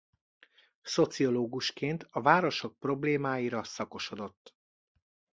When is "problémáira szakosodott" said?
2.79-4.55